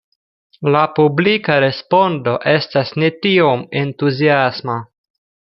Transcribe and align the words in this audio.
La 0.75 0.79
publika 0.99 1.57
respondo 1.65 2.35
estas 2.53 2.95
ne 3.05 3.13
tiom 3.27 3.65
entuziasma. 3.83 4.83